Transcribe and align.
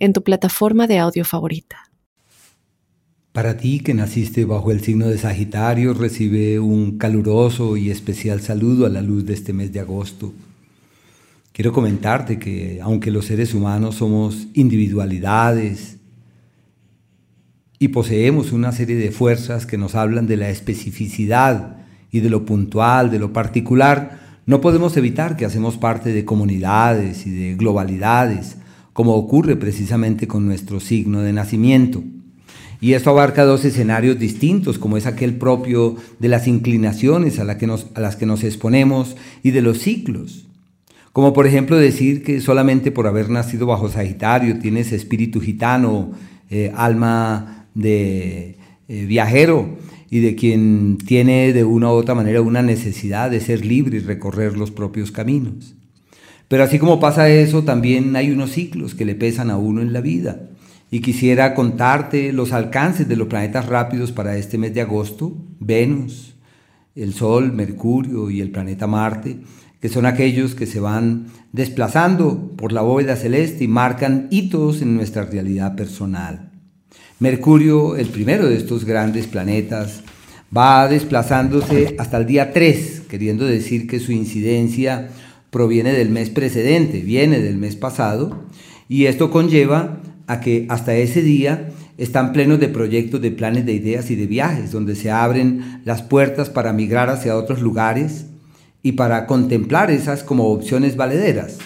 en 0.00 0.12
tu 0.12 0.24
plataforma 0.24 0.86
de 0.86 0.98
audio 0.98 1.24
favorita. 1.24 1.90
Para 3.32 3.56
ti 3.56 3.78
que 3.78 3.94
naciste 3.94 4.44
bajo 4.44 4.72
el 4.72 4.80
signo 4.80 5.06
de 5.06 5.16
Sagitario, 5.16 5.94
recibe 5.94 6.58
un 6.58 6.98
caluroso 6.98 7.76
y 7.76 7.90
especial 7.90 8.40
saludo 8.40 8.86
a 8.86 8.88
la 8.88 9.02
luz 9.02 9.24
de 9.24 9.34
este 9.34 9.52
mes 9.52 9.72
de 9.72 9.78
agosto. 9.78 10.32
Quiero 11.52 11.72
comentarte 11.72 12.40
que 12.40 12.80
aunque 12.82 13.12
los 13.12 13.26
seres 13.26 13.54
humanos 13.54 13.96
somos 13.96 14.48
individualidades 14.54 15.98
y 17.78 17.88
poseemos 17.88 18.50
una 18.50 18.72
serie 18.72 18.96
de 18.96 19.12
fuerzas 19.12 19.64
que 19.64 19.78
nos 19.78 19.94
hablan 19.94 20.26
de 20.26 20.36
la 20.36 20.50
especificidad 20.50 21.76
y 22.10 22.20
de 22.20 22.30
lo 22.30 22.44
puntual, 22.44 23.10
de 23.10 23.20
lo 23.20 23.32
particular, 23.32 24.18
no 24.46 24.60
podemos 24.60 24.96
evitar 24.96 25.36
que 25.36 25.44
hacemos 25.44 25.76
parte 25.76 26.12
de 26.12 26.24
comunidades 26.24 27.26
y 27.26 27.30
de 27.30 27.54
globalidades 27.54 28.56
como 28.92 29.14
ocurre 29.14 29.56
precisamente 29.56 30.26
con 30.26 30.46
nuestro 30.46 30.80
signo 30.80 31.20
de 31.20 31.32
nacimiento. 31.32 32.02
Y 32.80 32.94
esto 32.94 33.10
abarca 33.10 33.44
dos 33.44 33.64
escenarios 33.64 34.18
distintos, 34.18 34.78
como 34.78 34.96
es 34.96 35.06
aquel 35.06 35.34
propio 35.34 35.96
de 36.18 36.28
las 36.28 36.48
inclinaciones 36.48 37.38
a, 37.38 37.44
las 37.44 38.16
que 38.16 38.26
nos 38.26 38.44
exponemos 38.44 39.16
y 39.42 39.50
de 39.50 39.60
los 39.60 39.78
ciclos. 39.78 40.46
Como 41.12 41.32
por 41.32 41.46
ejemplo 41.46 41.76
decir 41.76 42.22
que 42.22 42.40
solamente 42.40 42.92
por 42.92 43.06
haber 43.06 43.30
nacido 43.30 43.66
bajo 43.66 43.88
Sagitario 43.88 44.58
tienes 44.60 44.92
espíritu 44.92 45.40
gitano, 45.40 46.12
eh, 46.48 46.72
alma 46.74 47.66
de 47.74 48.56
eh, 48.88 49.04
viajero 49.06 49.76
y 50.08 50.20
de 50.20 50.34
quien 50.34 50.98
tiene 50.98 51.52
de 51.52 51.64
una 51.64 51.88
u 51.88 51.92
otra 51.92 52.14
manera 52.14 52.40
una 52.42 52.62
necesidad 52.62 53.30
de 53.30 53.40
ser 53.40 53.64
libre 53.64 53.98
y 53.98 54.00
recorrer 54.00 54.56
los 54.56 54.70
propios 54.70 55.12
caminos. 55.12 55.74
Pero 56.50 56.64
así 56.64 56.80
como 56.80 56.98
pasa 56.98 57.28
eso, 57.28 57.62
también 57.62 58.16
hay 58.16 58.32
unos 58.32 58.50
ciclos 58.50 58.96
que 58.96 59.04
le 59.04 59.14
pesan 59.14 59.50
a 59.50 59.56
uno 59.56 59.82
en 59.82 59.92
la 59.92 60.00
vida. 60.00 60.48
Y 60.90 60.98
quisiera 60.98 61.54
contarte 61.54 62.32
los 62.32 62.52
alcances 62.52 63.06
de 63.06 63.14
los 63.14 63.28
planetas 63.28 63.66
rápidos 63.66 64.10
para 64.10 64.36
este 64.36 64.58
mes 64.58 64.74
de 64.74 64.80
agosto. 64.80 65.32
Venus, 65.60 66.34
el 66.96 67.14
Sol, 67.14 67.52
Mercurio 67.52 68.30
y 68.30 68.40
el 68.40 68.50
planeta 68.50 68.88
Marte, 68.88 69.38
que 69.80 69.88
son 69.88 70.06
aquellos 70.06 70.56
que 70.56 70.66
se 70.66 70.80
van 70.80 71.26
desplazando 71.52 72.50
por 72.56 72.72
la 72.72 72.82
bóveda 72.82 73.14
celeste 73.14 73.62
y 73.62 73.68
marcan 73.68 74.26
hitos 74.32 74.82
en 74.82 74.96
nuestra 74.96 75.22
realidad 75.26 75.76
personal. 75.76 76.50
Mercurio, 77.20 77.94
el 77.94 78.08
primero 78.08 78.48
de 78.48 78.56
estos 78.56 78.84
grandes 78.84 79.28
planetas, 79.28 80.02
va 80.56 80.88
desplazándose 80.88 81.94
hasta 81.96 82.16
el 82.16 82.26
día 82.26 82.52
3, 82.52 83.02
queriendo 83.08 83.44
decir 83.44 83.86
que 83.86 84.00
su 84.00 84.10
incidencia 84.10 85.10
proviene 85.50 85.92
del 85.92 86.10
mes 86.10 86.30
precedente, 86.30 87.00
viene 87.00 87.40
del 87.40 87.58
mes 87.58 87.76
pasado, 87.76 88.44
y 88.88 89.06
esto 89.06 89.30
conlleva 89.30 90.00
a 90.26 90.40
que 90.40 90.66
hasta 90.68 90.94
ese 90.94 91.22
día 91.22 91.70
están 91.98 92.32
plenos 92.32 92.60
de 92.60 92.68
proyectos, 92.68 93.20
de 93.20 93.30
planes, 93.30 93.66
de 93.66 93.74
ideas 93.74 94.10
y 94.10 94.16
de 94.16 94.26
viajes, 94.26 94.72
donde 94.72 94.96
se 94.96 95.10
abren 95.10 95.82
las 95.84 96.02
puertas 96.02 96.48
para 96.48 96.72
migrar 96.72 97.10
hacia 97.10 97.36
otros 97.36 97.60
lugares 97.60 98.26
y 98.82 98.92
para 98.92 99.26
contemplar 99.26 99.90
esas 99.90 100.22
como 100.22 100.50
opciones 100.50 100.96
valederas. 100.96 101.58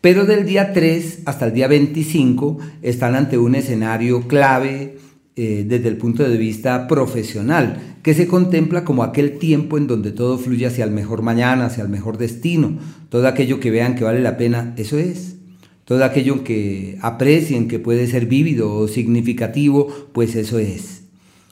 Pero 0.00 0.24
del 0.24 0.44
día 0.44 0.72
3 0.72 1.20
hasta 1.26 1.46
el 1.46 1.54
día 1.54 1.68
25 1.68 2.58
están 2.82 3.14
ante 3.14 3.38
un 3.38 3.54
escenario 3.54 4.28
clave 4.28 4.98
eh, 5.34 5.64
desde 5.66 5.88
el 5.88 5.96
punto 5.96 6.28
de 6.28 6.36
vista 6.36 6.86
profesional, 6.86 7.96
que 8.02 8.12
se 8.12 8.26
contempla 8.26 8.84
como 8.84 9.02
aquel 9.02 9.38
tiempo 9.38 9.78
en 9.78 9.86
donde 9.86 10.12
todo 10.12 10.36
fluye 10.36 10.66
hacia 10.66 10.84
el 10.84 10.90
mejor 10.90 11.22
mañana, 11.22 11.66
hacia 11.66 11.82
el 11.82 11.88
mejor 11.88 12.18
destino, 12.18 12.78
todo 13.08 13.26
aquello 13.26 13.58
que 13.58 13.70
vean 13.70 13.94
que 13.94 14.04
vale 14.04 14.20
la 14.20 14.36
pena, 14.36 14.74
eso 14.76 14.98
es. 14.98 15.36
Todo 15.84 16.04
aquello 16.04 16.44
que 16.44 16.98
aprecien 17.00 17.66
que 17.66 17.78
puede 17.78 18.06
ser 18.06 18.26
vívido 18.26 18.74
o 18.74 18.88
significativo, 18.88 19.88
pues 20.12 20.36
eso 20.36 20.58
es. 20.58 21.02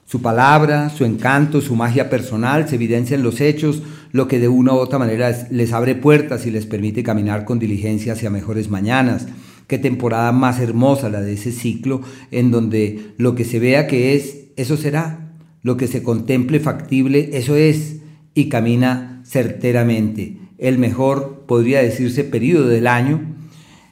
Su 0.06 0.22
palabra, 0.22 0.90
su 0.90 1.04
encanto, 1.04 1.60
su 1.60 1.76
magia 1.76 2.10
personal 2.10 2.68
se 2.68 2.74
evidencia 2.74 3.14
en 3.14 3.22
los 3.22 3.40
hechos, 3.40 3.82
lo 4.12 4.28
que 4.28 4.40
de 4.40 4.48
una 4.48 4.72
u 4.72 4.76
otra 4.76 4.98
manera 4.98 5.46
les 5.50 5.72
abre 5.72 5.94
puertas 5.94 6.46
y 6.46 6.50
les 6.50 6.66
permite 6.66 7.02
caminar 7.02 7.44
con 7.44 7.58
diligencia 7.58 8.12
hacia 8.12 8.28
mejores 8.28 8.70
mañanas. 8.70 9.26
Qué 9.70 9.78
temporada 9.78 10.32
más 10.32 10.58
hermosa 10.58 11.10
la 11.10 11.20
de 11.20 11.34
ese 11.34 11.52
ciclo 11.52 12.00
en 12.32 12.50
donde 12.50 13.12
lo 13.18 13.36
que 13.36 13.44
se 13.44 13.60
vea 13.60 13.86
que 13.86 14.16
es, 14.16 14.48
eso 14.56 14.76
será. 14.76 15.36
Lo 15.62 15.76
que 15.76 15.86
se 15.86 16.02
contemple 16.02 16.58
factible, 16.58 17.30
eso 17.34 17.54
es. 17.54 17.98
Y 18.34 18.48
camina 18.48 19.22
certeramente. 19.24 20.38
El 20.58 20.78
mejor, 20.78 21.44
podría 21.46 21.80
decirse, 21.84 22.24
periodo 22.24 22.66
del 22.66 22.88
año, 22.88 23.20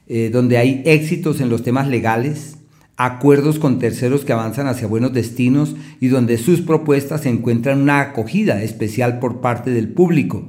eh, 0.09 0.31
donde 0.33 0.59
hay 0.59 0.83
éxitos 0.85 1.41
en 1.41 1.49
los 1.49 1.63
temas 1.63 1.87
legales, 1.87 2.59
acuerdos 2.97 3.61
con 3.61 3.79
terceros 3.79 4.25
que 4.25 4.33
avanzan 4.33 4.67
hacia 4.67 4.89
buenos 4.89 5.13
destinos 5.13 5.77
y 6.01 6.09
donde 6.09 6.39
sus 6.39 6.61
propuestas 6.61 7.25
encuentran 7.25 7.83
una 7.83 8.01
acogida 8.01 8.65
especial 8.65 9.21
por 9.21 9.41
parte 9.41 9.71
del 9.71 9.87
público 9.87 10.49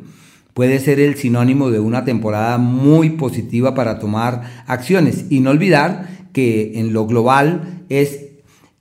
puede 0.59 0.81
ser 0.81 0.99
el 0.99 1.15
sinónimo 1.15 1.71
de 1.71 1.79
una 1.79 2.03
temporada 2.03 2.57
muy 2.57 3.11
positiva 3.11 3.75
para 3.75 3.97
tomar 3.97 4.65
acciones. 4.67 5.23
Y 5.29 5.39
no 5.39 5.51
olvidar 5.51 6.09
que 6.33 6.73
en 6.81 6.91
lo 6.91 7.07
global 7.07 7.85
es 7.87 8.25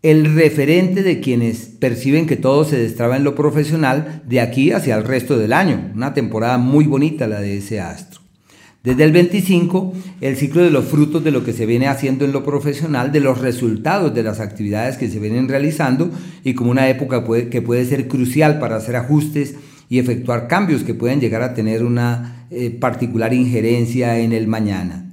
el 0.02 0.34
referente 0.34 1.04
de 1.04 1.20
quienes 1.20 1.66
perciben 1.66 2.26
que 2.26 2.34
todo 2.34 2.64
se 2.64 2.76
destraba 2.76 3.16
en 3.16 3.22
lo 3.22 3.36
profesional 3.36 4.22
de 4.26 4.40
aquí 4.40 4.72
hacia 4.72 4.96
el 4.96 5.04
resto 5.04 5.38
del 5.38 5.52
año. 5.52 5.92
Una 5.94 6.14
temporada 6.14 6.58
muy 6.58 6.84
bonita 6.84 7.28
la 7.28 7.38
de 7.38 7.58
ese 7.58 7.78
astro. 7.78 8.22
Desde 8.82 9.04
el 9.04 9.12
25, 9.12 9.92
el 10.20 10.36
ciclo 10.36 10.64
de 10.64 10.72
los 10.72 10.86
frutos 10.86 11.22
de 11.22 11.30
lo 11.30 11.44
que 11.44 11.52
se 11.52 11.64
viene 11.64 11.86
haciendo 11.86 12.24
en 12.24 12.32
lo 12.32 12.42
profesional, 12.42 13.12
de 13.12 13.20
los 13.20 13.40
resultados 13.40 14.12
de 14.12 14.24
las 14.24 14.40
actividades 14.40 14.96
que 14.96 15.08
se 15.08 15.20
vienen 15.20 15.48
realizando 15.48 16.10
y 16.42 16.54
como 16.54 16.72
una 16.72 16.88
época 16.88 17.24
que 17.48 17.62
puede 17.62 17.84
ser 17.84 18.08
crucial 18.08 18.58
para 18.58 18.74
hacer 18.74 18.96
ajustes 18.96 19.54
y 19.88 19.98
efectuar 19.98 20.48
cambios 20.48 20.82
que 20.82 20.94
pueden 20.94 21.20
llegar 21.20 21.42
a 21.42 21.54
tener 21.54 21.84
una 21.84 22.46
eh, 22.50 22.70
particular 22.70 23.32
injerencia 23.32 24.18
en 24.18 24.32
el 24.32 24.46
mañana. 24.46 25.12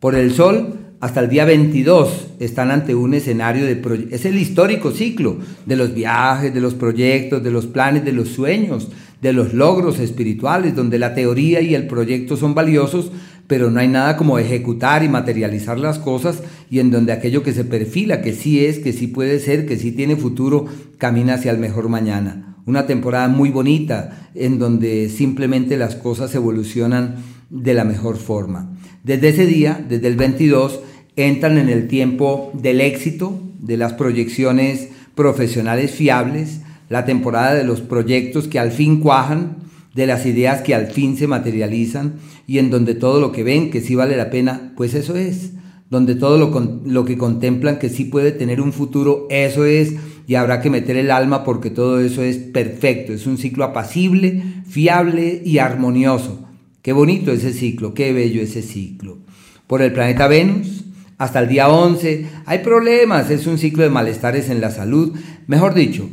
Por 0.00 0.14
el 0.14 0.32
Sol, 0.32 0.74
hasta 1.00 1.20
el 1.20 1.28
día 1.28 1.44
22 1.44 2.28
están 2.40 2.70
ante 2.70 2.94
un 2.94 3.14
escenario 3.14 3.64
de... 3.64 4.08
Es 4.10 4.24
el 4.24 4.38
histórico 4.38 4.90
ciclo 4.90 5.38
de 5.64 5.76
los 5.76 5.94
viajes, 5.94 6.52
de 6.52 6.60
los 6.60 6.74
proyectos, 6.74 7.42
de 7.42 7.50
los 7.50 7.66
planes, 7.66 8.04
de 8.04 8.12
los 8.12 8.28
sueños, 8.28 8.88
de 9.20 9.32
los 9.32 9.54
logros 9.54 9.98
espirituales, 9.98 10.74
donde 10.74 10.98
la 10.98 11.14
teoría 11.14 11.60
y 11.60 11.74
el 11.74 11.86
proyecto 11.86 12.36
son 12.36 12.54
valiosos, 12.54 13.12
pero 13.46 13.70
no 13.70 13.80
hay 13.80 13.88
nada 13.88 14.16
como 14.16 14.38
ejecutar 14.38 15.04
y 15.04 15.08
materializar 15.08 15.78
las 15.78 15.98
cosas 15.98 16.42
y 16.70 16.80
en 16.80 16.90
donde 16.90 17.12
aquello 17.12 17.42
que 17.42 17.52
se 17.52 17.64
perfila, 17.64 18.20
que 18.20 18.32
sí 18.32 18.64
es, 18.64 18.78
que 18.78 18.92
sí 18.92 19.06
puede 19.06 19.38
ser, 19.38 19.66
que 19.66 19.76
sí 19.76 19.92
tiene 19.92 20.16
futuro, 20.16 20.66
camina 20.98 21.34
hacia 21.34 21.52
el 21.52 21.58
mejor 21.58 21.88
mañana 21.88 22.55
una 22.66 22.86
temporada 22.86 23.28
muy 23.28 23.50
bonita 23.50 24.28
en 24.34 24.58
donde 24.58 25.08
simplemente 25.08 25.76
las 25.76 25.94
cosas 25.94 26.34
evolucionan 26.34 27.16
de 27.48 27.74
la 27.74 27.84
mejor 27.84 28.16
forma. 28.16 28.76
Desde 29.04 29.28
ese 29.28 29.46
día, 29.46 29.84
desde 29.88 30.08
el 30.08 30.16
22, 30.16 30.80
entran 31.14 31.58
en 31.58 31.68
el 31.68 31.88
tiempo 31.88 32.50
del 32.54 32.80
éxito, 32.80 33.40
de 33.60 33.76
las 33.76 33.94
proyecciones 33.94 34.88
profesionales 35.14 35.92
fiables, 35.92 36.60
la 36.88 37.04
temporada 37.04 37.54
de 37.54 37.64
los 37.64 37.80
proyectos 37.80 38.48
que 38.48 38.58
al 38.58 38.72
fin 38.72 39.00
cuajan, 39.00 39.56
de 39.94 40.06
las 40.06 40.26
ideas 40.26 40.60
que 40.60 40.74
al 40.74 40.88
fin 40.88 41.16
se 41.16 41.26
materializan 41.26 42.16
y 42.46 42.58
en 42.58 42.70
donde 42.70 42.94
todo 42.94 43.18
lo 43.18 43.32
que 43.32 43.42
ven 43.42 43.70
que 43.70 43.80
sí 43.80 43.94
vale 43.94 44.16
la 44.16 44.28
pena, 44.28 44.72
pues 44.76 44.92
eso 44.92 45.16
es, 45.16 45.52
donde 45.88 46.16
todo 46.16 46.36
lo, 46.36 46.80
lo 46.84 47.04
que 47.06 47.16
contemplan 47.16 47.78
que 47.78 47.88
sí 47.88 48.04
puede 48.04 48.32
tener 48.32 48.60
un 48.60 48.74
futuro, 48.74 49.26
eso 49.30 49.64
es 49.64 49.94
y 50.26 50.34
habrá 50.34 50.60
que 50.60 50.70
meter 50.70 50.96
el 50.96 51.10
alma 51.10 51.44
porque 51.44 51.70
todo 51.70 52.00
eso 52.00 52.22
es 52.22 52.36
perfecto, 52.36 53.12
es 53.12 53.26
un 53.26 53.38
ciclo 53.38 53.64
apacible, 53.64 54.42
fiable 54.68 55.40
y 55.44 55.58
armonioso. 55.58 56.48
Qué 56.82 56.92
bonito 56.92 57.32
ese 57.32 57.52
ciclo, 57.52 57.94
qué 57.94 58.12
bello 58.12 58.42
ese 58.42 58.62
ciclo. 58.62 59.18
Por 59.66 59.82
el 59.82 59.92
planeta 59.92 60.28
Venus, 60.28 60.84
hasta 61.18 61.40
el 61.40 61.48
día 61.48 61.68
11, 61.68 62.26
hay 62.44 62.58
problemas, 62.58 63.30
es 63.30 63.46
un 63.46 63.58
ciclo 63.58 63.82
de 63.82 63.90
malestares 63.90 64.50
en 64.50 64.60
la 64.60 64.70
salud. 64.70 65.16
Mejor 65.46 65.74
dicho, 65.74 66.08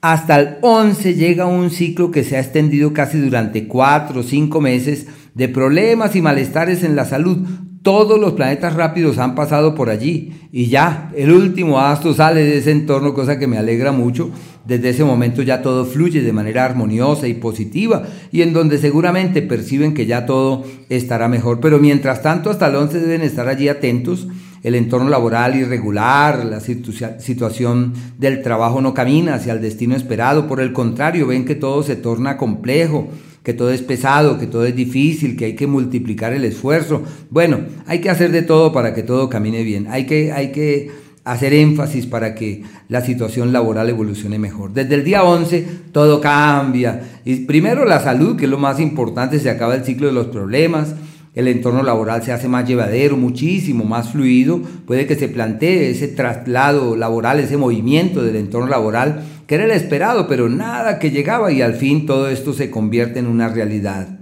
hasta 0.00 0.38
el 0.38 0.56
11 0.60 1.14
llega 1.14 1.46
un 1.46 1.70
ciclo 1.70 2.10
que 2.10 2.24
se 2.24 2.36
ha 2.36 2.40
extendido 2.40 2.92
casi 2.92 3.18
durante 3.18 3.66
4 3.66 4.20
o 4.20 4.22
5 4.22 4.60
meses 4.60 5.06
de 5.34 5.48
problemas 5.48 6.14
y 6.14 6.22
malestares 6.22 6.84
en 6.84 6.94
la 6.94 7.04
salud, 7.04 7.38
todos 7.84 8.18
los 8.18 8.32
planetas 8.32 8.74
rápidos 8.74 9.18
han 9.18 9.34
pasado 9.34 9.74
por 9.74 9.90
allí 9.90 10.32
y 10.50 10.68
ya, 10.68 11.12
el 11.14 11.30
último 11.30 11.78
astro 11.78 12.14
sale 12.14 12.42
de 12.42 12.56
ese 12.56 12.70
entorno, 12.70 13.12
cosa 13.12 13.38
que 13.38 13.46
me 13.46 13.58
alegra 13.58 13.92
mucho. 13.92 14.30
Desde 14.64 14.88
ese 14.88 15.04
momento 15.04 15.42
ya 15.42 15.60
todo 15.60 15.84
fluye 15.84 16.22
de 16.22 16.32
manera 16.32 16.64
armoniosa 16.64 17.28
y 17.28 17.34
positiva 17.34 18.04
y 18.32 18.40
en 18.40 18.54
donde 18.54 18.78
seguramente 18.78 19.42
perciben 19.42 19.92
que 19.92 20.06
ya 20.06 20.24
todo 20.24 20.64
estará 20.88 21.28
mejor. 21.28 21.60
Pero 21.60 21.78
mientras 21.78 22.22
tanto, 22.22 22.48
hasta 22.48 22.68
el 22.68 22.76
11 22.76 23.00
deben 23.00 23.20
estar 23.20 23.48
allí 23.48 23.68
atentos. 23.68 24.28
El 24.62 24.76
entorno 24.76 25.10
laboral 25.10 25.54
irregular, 25.54 26.42
la 26.46 26.60
situación 26.60 27.92
del 28.16 28.40
trabajo 28.40 28.80
no 28.80 28.94
camina 28.94 29.34
hacia 29.34 29.52
el 29.52 29.60
destino 29.60 29.94
esperado. 29.94 30.46
Por 30.46 30.60
el 30.60 30.72
contrario, 30.72 31.26
ven 31.26 31.44
que 31.44 31.54
todo 31.54 31.82
se 31.82 31.96
torna 31.96 32.38
complejo 32.38 33.10
que 33.44 33.52
todo 33.52 33.70
es 33.70 33.82
pesado, 33.82 34.38
que 34.38 34.46
todo 34.46 34.64
es 34.64 34.74
difícil, 34.74 35.36
que 35.36 35.44
hay 35.44 35.54
que 35.54 35.66
multiplicar 35.66 36.32
el 36.32 36.44
esfuerzo. 36.44 37.02
Bueno, 37.30 37.60
hay 37.86 38.00
que 38.00 38.10
hacer 38.10 38.32
de 38.32 38.42
todo 38.42 38.72
para 38.72 38.94
que 38.94 39.02
todo 39.02 39.28
camine 39.28 39.62
bien. 39.62 39.86
Hay 39.90 40.06
que, 40.06 40.32
hay 40.32 40.50
que 40.50 40.90
hacer 41.24 41.52
énfasis 41.52 42.06
para 42.06 42.34
que 42.34 42.62
la 42.88 43.02
situación 43.02 43.52
laboral 43.52 43.90
evolucione 43.90 44.38
mejor. 44.38 44.72
Desde 44.72 44.94
el 44.94 45.04
día 45.04 45.24
11 45.24 45.66
todo 45.92 46.22
cambia. 46.22 47.02
Y 47.26 47.36
primero 47.44 47.84
la 47.84 48.00
salud, 48.00 48.36
que 48.36 48.46
es 48.46 48.50
lo 48.50 48.58
más 48.58 48.80
importante, 48.80 49.38
se 49.38 49.50
acaba 49.50 49.74
el 49.74 49.84
ciclo 49.84 50.06
de 50.06 50.14
los 50.14 50.28
problemas 50.28 50.94
el 51.34 51.48
entorno 51.48 51.82
laboral 51.82 52.22
se 52.22 52.32
hace 52.32 52.48
más 52.48 52.66
llevadero, 52.66 53.16
muchísimo 53.16 53.84
más 53.84 54.10
fluido, 54.10 54.60
puede 54.86 55.06
que 55.06 55.16
se 55.16 55.28
plantee 55.28 55.90
ese 55.90 56.08
traslado 56.08 56.94
laboral, 56.94 57.40
ese 57.40 57.56
movimiento 57.56 58.22
del 58.22 58.36
entorno 58.36 58.68
laboral, 58.68 59.24
que 59.46 59.56
era 59.56 59.64
el 59.64 59.72
esperado, 59.72 60.28
pero 60.28 60.48
nada 60.48 60.98
que 60.98 61.10
llegaba 61.10 61.50
y 61.50 61.60
al 61.60 61.74
fin 61.74 62.06
todo 62.06 62.28
esto 62.28 62.52
se 62.52 62.70
convierte 62.70 63.18
en 63.18 63.26
una 63.26 63.48
realidad. 63.48 64.20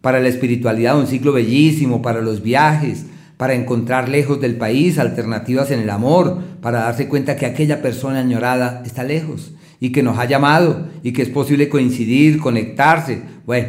Para 0.00 0.20
la 0.20 0.28
espiritualidad 0.28 0.98
un 0.98 1.06
ciclo 1.06 1.32
bellísimo, 1.32 2.02
para 2.02 2.22
los 2.22 2.42
viajes, 2.42 3.06
para 3.36 3.54
encontrar 3.54 4.08
lejos 4.08 4.40
del 4.40 4.56
país 4.56 4.98
alternativas 4.98 5.70
en 5.70 5.78
el 5.78 5.90
amor, 5.90 6.38
para 6.60 6.80
darse 6.80 7.06
cuenta 7.06 7.36
que 7.36 7.46
aquella 7.46 7.80
persona 7.80 8.18
añorada 8.18 8.82
está 8.84 9.04
lejos 9.04 9.52
y 9.78 9.92
que 9.92 10.02
nos 10.02 10.18
ha 10.18 10.24
llamado 10.24 10.88
y 11.04 11.12
que 11.12 11.22
es 11.22 11.28
posible 11.28 11.68
coincidir, 11.68 12.40
conectarse. 12.40 13.22
Bueno, 13.46 13.68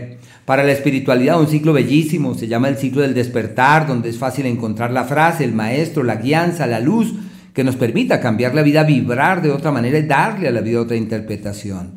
para 0.49 0.63
la 0.63 0.71
espiritualidad, 0.71 1.39
un 1.39 1.47
ciclo 1.47 1.73
bellísimo, 1.73 2.33
se 2.33 2.47
llama 2.47 2.69
el 2.69 2.77
ciclo 2.77 3.03
del 3.03 3.13
despertar, 3.13 3.85
donde 3.85 4.09
es 4.09 4.17
fácil 4.17 4.47
encontrar 4.47 4.89
la 4.89 5.03
frase, 5.03 5.43
el 5.43 5.53
maestro, 5.53 6.01
la 6.01 6.15
guianza, 6.15 6.65
la 6.65 6.79
luz, 6.79 7.13
que 7.53 7.63
nos 7.63 7.75
permita 7.75 8.19
cambiar 8.19 8.55
la 8.55 8.63
vida, 8.63 8.81
vibrar 8.81 9.43
de 9.43 9.51
otra 9.51 9.71
manera 9.71 9.99
y 9.99 10.07
darle 10.07 10.47
a 10.47 10.51
la 10.51 10.61
vida 10.61 10.81
otra 10.81 10.97
interpretación. 10.97 11.91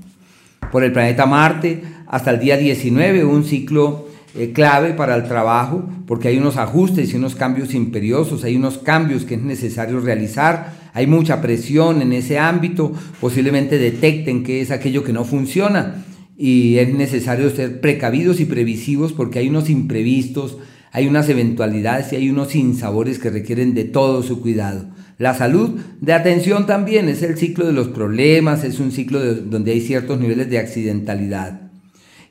Por 0.71 0.85
el 0.85 0.93
planeta 0.93 1.25
Marte, 1.25 1.83
hasta 2.07 2.31
el 2.31 2.41
día 2.41 2.59
19, 2.59 3.25
un 3.25 3.45
ciclo 3.45 4.09
eh, 4.35 4.53
clave 4.53 4.93
para 4.93 5.15
el 5.15 5.23
trabajo, 5.23 5.89
porque 6.07 6.29
hay 6.29 6.37
unos 6.37 6.59
ajustes 6.59 7.11
y 7.11 7.17
unos 7.17 7.35
cambios 7.35 7.73
imperiosos, 7.73 8.45
hay 8.45 8.57
unos 8.57 8.77
cambios 8.77 9.25
que 9.25 9.37
es 9.37 9.43
necesario 9.43 9.99
realizar, 10.01 10.75
hay 10.93 11.07
mucha 11.07 11.41
presión 11.41 12.03
en 12.03 12.13
ese 12.13 12.39
ámbito, 12.39 12.93
posiblemente 13.19 13.79
detecten 13.79 14.45
qué 14.45 14.61
es 14.61 14.71
aquello 14.71 15.03
que 15.05 15.15
no 15.15 15.25
funciona 15.25 16.05
y 16.37 16.79
es 16.79 16.93
necesario 16.93 17.50
ser 17.50 17.81
precavidos 17.81 18.40
y 18.40 18.44
previsivos 18.44 19.12
porque 19.12 19.38
hay 19.38 19.49
unos 19.49 19.70
imprevistos, 19.70 20.58
hay 20.90 21.06
unas 21.06 21.29
eventualidades 21.29 22.12
y 22.12 22.17
hay 22.17 22.31
unos 22.31 22.49
sinsabores 22.49 23.19
que 23.19 23.31
requieren 23.31 23.75
de 23.75 23.84
todo 23.84 24.23
su 24.23 24.40
cuidado. 24.40 24.87
La 25.19 25.34
salud 25.34 25.79
de 26.00 26.12
atención 26.12 26.67
también 26.67 27.08
es 27.08 27.23
el 27.23 27.37
ciclo 27.38 27.67
de 27.67 27.73
los 27.73 27.88
problemas, 27.88 28.64
es 28.64 28.81
un 28.81 28.93
ciclo 28.93 29.23
donde 29.23 29.73
hay 29.73 29.81
ciertos 29.81 30.19
niveles 30.19 30.50
de 30.50 30.58
accidentalidad. 30.58 31.70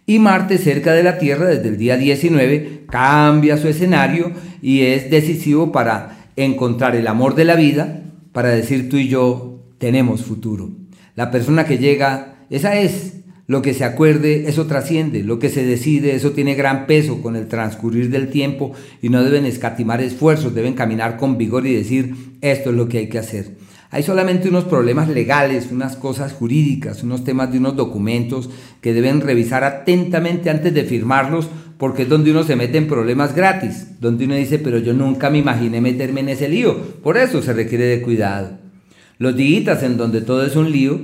Y 0.06 0.20
Marte 0.20 0.58
cerca 0.58 0.94
de 0.94 1.04
la 1.04 1.18
Tierra 1.18 1.48
desde 1.48 1.70
el 1.70 1.78
día 1.78 1.96
19 1.96 2.86
cambia 2.90 3.58
su 3.58 3.68
escenario 3.68 4.32
y 4.62 4.82
es 4.82 5.10
decisivo 5.10 5.72
para 5.72 6.28
encontrar 6.36 6.96
el 6.96 7.08
amor 7.08 7.36
de 7.36 7.46
la 7.46 7.56
vida, 7.56 8.04
para 8.34 8.50
decir 8.50 8.90
tú 8.90 8.98
y 8.98 9.08
yo 9.08 9.64
tenemos 9.78 10.24
futuro. 10.24 10.72
La 11.16 11.32
persona 11.32 11.66
que 11.66 11.78
llega, 11.78 12.46
esa 12.50 12.76
es 12.80 13.21
lo 13.52 13.62
que 13.62 13.74
se 13.74 13.84
acuerde, 13.84 14.46
eso 14.48 14.66
trasciende. 14.66 15.26
Lo 15.26 15.38
que 15.38 15.50
se 15.50 15.66
decide, 15.66 16.16
eso 16.16 16.32
tiene 16.32 16.56
gran 16.56 16.88
peso 16.88 17.22
con 17.22 17.36
el 17.36 17.50
transcurrir 17.50 18.10
del 18.10 18.30
tiempo 18.30 18.72
y 19.02 19.10
no 19.10 19.22
deben 19.26 19.46
escatimar 19.46 20.00
esfuerzos, 20.00 20.56
deben 20.56 20.74
caminar 20.74 21.18
con 21.18 21.38
vigor 21.38 21.68
y 21.68 21.74
decir, 21.74 22.16
esto 22.40 22.70
es 22.70 22.76
lo 22.78 22.88
que 22.88 23.00
hay 23.00 23.10
que 23.10 23.20
hacer. 23.20 23.58
Hay 23.90 24.04
solamente 24.04 24.48
unos 24.48 24.64
problemas 24.64 25.10
legales, 25.10 25.68
unas 25.70 25.98
cosas 25.98 26.32
jurídicas, 26.32 27.04
unos 27.04 27.26
temas 27.26 27.52
de 27.52 27.58
unos 27.58 27.76
documentos 27.76 28.50
que 28.80 28.94
deben 28.94 29.20
revisar 29.20 29.66
atentamente 29.66 30.50
antes 30.50 30.74
de 30.74 30.86
firmarlos, 30.86 31.50
porque 31.78 32.04
es 32.04 32.10
donde 32.10 32.32
uno 32.32 32.46
se 32.46 32.56
mete 32.56 32.78
en 32.78 32.88
problemas 32.88 33.36
gratis, 33.36 34.00
donde 34.00 34.24
uno 34.24 34.36
dice, 34.36 34.60
pero 34.60 34.78
yo 34.78 34.94
nunca 34.94 35.30
me 35.30 35.40
imaginé 35.40 35.82
meterme 35.82 36.22
en 36.22 36.30
ese 36.30 36.48
lío. 36.48 36.78
Por 37.04 37.18
eso 37.18 37.42
se 37.42 37.52
requiere 37.52 37.84
de 37.84 38.02
cuidado. 38.02 38.62
Los 39.18 39.36
días 39.36 39.84
en 39.84 39.98
donde 39.98 40.22
todo 40.22 40.46
es 40.46 40.56
un 40.56 40.72
lío, 40.72 41.02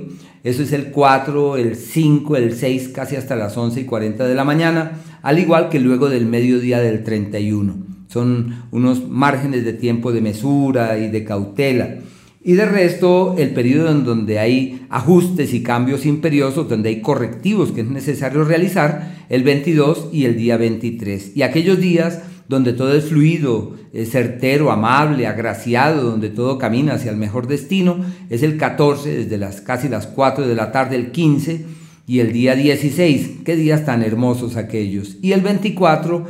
eso 0.48 0.62
es 0.62 0.72
el 0.72 0.86
4, 0.86 1.56
el 1.58 1.76
5, 1.76 2.36
el 2.36 2.54
6, 2.54 2.88
casi 2.88 3.16
hasta 3.16 3.36
las 3.36 3.56
11 3.56 3.80
y 3.80 3.84
40 3.84 4.26
de 4.26 4.34
la 4.34 4.44
mañana, 4.44 4.92
al 5.22 5.38
igual 5.38 5.68
que 5.68 5.78
luego 5.78 6.08
del 6.08 6.24
mediodía 6.24 6.80
del 6.80 7.04
31. 7.04 7.74
Son 8.08 8.64
unos 8.70 9.06
márgenes 9.08 9.64
de 9.64 9.74
tiempo 9.74 10.10
de 10.10 10.22
mesura 10.22 10.98
y 10.98 11.10
de 11.10 11.24
cautela. 11.24 11.98
Y 12.42 12.54
de 12.54 12.64
resto, 12.64 13.34
el 13.36 13.50
periodo 13.50 13.90
en 13.90 14.04
donde 14.04 14.38
hay 14.38 14.86
ajustes 14.88 15.52
y 15.52 15.62
cambios 15.62 16.06
imperiosos, 16.06 16.66
donde 16.68 16.88
hay 16.88 17.02
correctivos 17.02 17.72
que 17.72 17.82
es 17.82 17.88
necesario 17.88 18.44
realizar, 18.44 19.26
el 19.28 19.42
22 19.42 20.08
y 20.12 20.24
el 20.24 20.36
día 20.36 20.56
23. 20.56 21.36
Y 21.36 21.42
aquellos 21.42 21.78
días 21.78 22.22
donde 22.48 22.72
todo 22.72 22.94
es 22.94 23.04
fluido, 23.04 23.76
es 23.92 24.10
certero, 24.10 24.72
amable, 24.72 25.26
agraciado, 25.26 26.02
donde 26.10 26.30
todo 26.30 26.58
camina 26.58 26.94
hacia 26.94 27.10
el 27.10 27.18
mejor 27.18 27.46
destino, 27.46 27.98
es 28.30 28.42
el 28.42 28.56
14, 28.56 29.24
desde 29.24 29.36
las 29.36 29.60
casi 29.60 29.88
las 29.88 30.06
4 30.06 30.48
de 30.48 30.54
la 30.54 30.72
tarde, 30.72 30.96
el 30.96 31.12
15 31.12 31.66
y 32.06 32.20
el 32.20 32.32
día 32.32 32.54
16. 32.54 33.42
Qué 33.44 33.54
días 33.54 33.84
tan 33.84 34.02
hermosos 34.02 34.56
aquellos. 34.56 35.18
Y 35.20 35.32
el 35.32 35.42
24, 35.42 36.26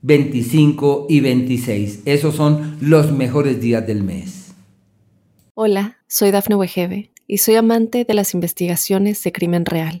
25 0.00 1.06
y 1.10 1.20
26. 1.20 2.00
Esos 2.06 2.34
son 2.34 2.78
los 2.80 3.12
mejores 3.12 3.60
días 3.60 3.86
del 3.86 4.02
mes. 4.02 4.54
Hola, 5.54 5.98
soy 6.08 6.30
Dafne 6.30 6.56
Wegebe 6.56 7.10
y 7.26 7.38
soy 7.38 7.56
amante 7.56 8.06
de 8.06 8.14
las 8.14 8.32
investigaciones 8.32 9.22
de 9.22 9.32
crimen 9.32 9.66
real. 9.66 10.00